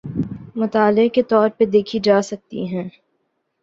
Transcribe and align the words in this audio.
مطالعے 0.55 1.07
کے 1.09 1.23
طور 1.23 1.49
پہ 1.57 1.65
دیکھی 1.67 1.99
جا 2.03 2.21
سکتی 2.21 2.65
ہیں۔ 2.67 2.87